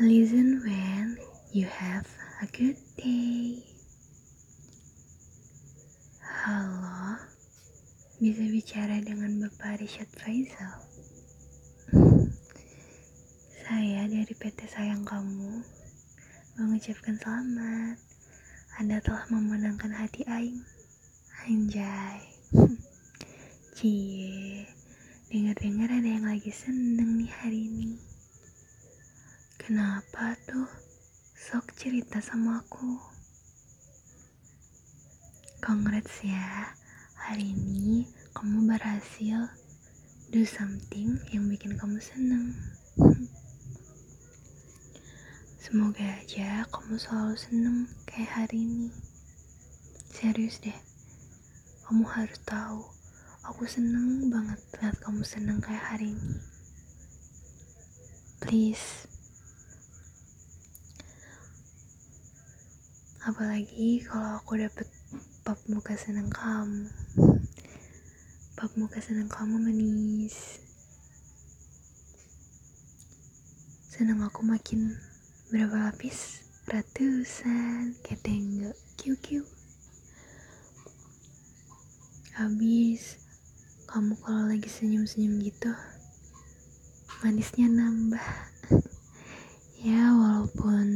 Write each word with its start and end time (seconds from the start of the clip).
Listen 0.00 0.60
when 0.66 1.14
you 1.52 1.66
have 1.70 2.02
a 2.42 2.50
good 2.50 2.74
day. 2.98 3.62
Halo, 6.18 7.22
bisa 8.18 8.42
bicara 8.50 8.98
dengan 8.98 9.38
Bapak 9.38 9.78
Rishad 9.78 10.10
Faisal. 10.18 10.82
Saya 13.62 14.10
dari 14.10 14.34
PT 14.34 14.66
Sayang 14.66 15.06
Kamu 15.06 15.62
mengucapkan 16.58 17.14
selamat. 17.14 17.94
Anda 18.82 18.98
telah 18.98 19.30
memenangkan 19.30 19.94
hati 19.94 20.26
Aing. 20.26 20.66
Anjay. 21.46 22.18
Cie, 23.78 24.66
dengar-dengar 25.30 25.86
ada 25.86 26.08
yang 26.18 26.26
lagi 26.26 26.50
seneng 26.50 27.14
nih 27.14 27.30
hari 27.30 27.70
ini. 27.70 27.83
Kenapa 29.64 30.36
tuh? 30.44 30.68
Sok 31.32 31.72
cerita 31.72 32.20
sama 32.20 32.60
aku. 32.60 33.00
Congrats 35.64 36.20
ya. 36.20 36.76
Hari 37.16 37.56
ini 37.56 38.04
kamu 38.36 38.68
berhasil 38.68 39.48
do 40.28 40.44
something 40.44 41.16
yang 41.32 41.48
bikin 41.48 41.80
kamu 41.80 41.96
seneng. 41.96 42.52
Semoga 45.56 46.12
aja 46.12 46.68
kamu 46.68 47.00
selalu 47.00 47.32
seneng 47.32 47.88
kayak 48.04 48.44
hari 48.44 48.68
ini. 48.68 48.92
Serius 50.12 50.60
deh. 50.60 50.76
Kamu 51.88 52.04
harus 52.04 52.36
tahu, 52.44 52.84
aku 53.48 53.64
seneng 53.64 54.28
banget 54.28 54.60
lihat 54.76 55.00
kamu 55.00 55.24
seneng 55.24 55.56
kayak 55.64 55.96
hari 55.96 56.12
ini. 56.12 56.36
Please, 58.44 59.08
apalagi 63.24 64.04
kalau 64.04 64.36
aku 64.36 64.60
dapet 64.60 64.84
pap 65.48 65.56
muka 65.64 65.96
seneng 65.96 66.28
kamu. 66.28 66.92
Pap 68.52 68.68
muka 68.76 69.00
seneng 69.00 69.32
kamu 69.32 69.64
manis. 69.64 70.60
Seneng 73.88 74.20
aku 74.20 74.44
makin 74.44 74.92
berapa 75.48 75.88
lapis? 75.88 76.44
Ratusan. 76.68 77.96
Ketenggo 78.04 78.76
kiu 79.00 79.16
kiu. 79.16 79.44
Habis 82.36 83.24
kamu 83.88 84.20
kalau 84.20 84.52
lagi 84.52 84.68
senyum-senyum 84.68 85.40
gitu 85.40 85.72
manisnya 87.24 87.72
nambah. 87.72 88.28
Ya 89.84 90.16
walaupun 90.16 90.88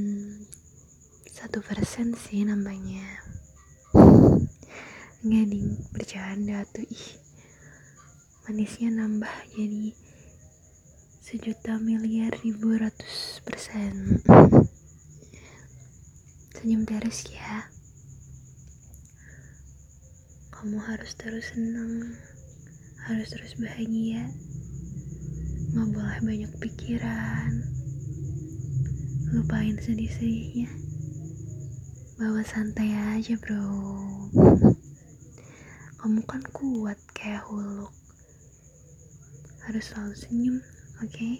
satu 1.48 1.64
persen 1.64 2.12
sih 2.12 2.44
nambahnya. 2.44 3.24
Nggak 5.24 5.44
ding 5.48 5.80
bercanda 5.96 6.60
tuh 6.68 6.84
ih. 6.84 7.16
Manisnya 8.44 8.92
nambah 8.92 9.32
jadi 9.56 9.96
sejuta 11.24 11.80
miliar 11.80 12.36
ribu 12.44 12.76
ratus 12.76 13.40
persen. 13.48 14.20
Senyum 16.52 16.84
terus 16.84 17.32
ya. 17.32 17.72
Kamu 20.52 20.84
harus 20.84 21.16
terus 21.16 21.48
senang 21.56 22.12
harus 23.08 23.32
terus 23.32 23.56
bahagia. 23.56 24.28
Nggak 25.72 25.96
boleh 25.96 26.18
banyak 26.28 26.52
pikiran. 26.60 27.64
Lupain 29.32 29.80
sedih-sedihnya 29.80 30.88
bawa 32.18 32.42
santai 32.42 32.90
aja 33.14 33.38
bro. 33.38 33.62
Kamu 36.02 36.18
kan 36.26 36.42
kuat 36.50 36.98
kayak 37.14 37.46
huluk. 37.46 37.94
Harus 39.62 39.94
selalu 39.94 40.18
senyum 40.18 40.58
oke? 40.98 41.14
Okay? 41.14 41.34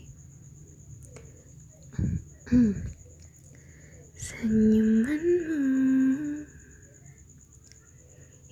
senyumanmu 4.14 5.66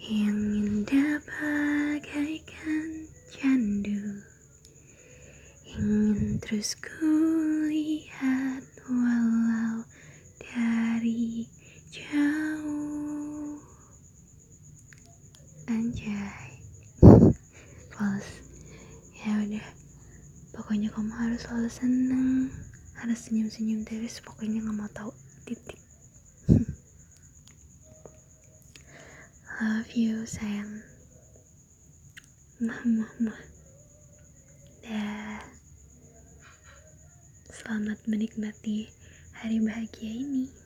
yang 0.03 0.39
indah 0.67 1.23
bagaikan 1.23 3.07
candu. 3.31 4.27
Ingin 5.79 6.43
terus 6.43 6.75
kulihat 6.83 7.06
anjay. 15.67 16.63
Fals. 17.95 18.29
Ya 19.19 19.35
udah. 19.43 19.67
Pokoknya 20.55 20.89
kamu 20.95 21.11
harus 21.11 21.43
selalu 21.43 21.71
seneng. 21.71 22.51
Harus 22.97 23.29
senyum-senyum 23.29 23.83
terus 23.85 24.23
pokoknya 24.23 24.63
nggak 24.63 24.77
mau 24.79 24.89
tahu 24.95 25.11
titik. 25.45 25.79
Love 29.61 29.93
you 29.93 30.23
sayang. 30.25 30.87
Mah 32.63 32.81
mah 32.87 33.13
mah 33.21 33.41
dah. 34.87 35.43
Selamat 37.51 37.99
menikmati 38.07 38.89
hari 39.35 39.59
bahagia 39.61 40.23
ini 40.23 40.66